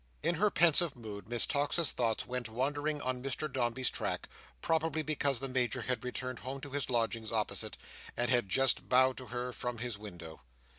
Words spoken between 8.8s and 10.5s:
bowed to her from his window.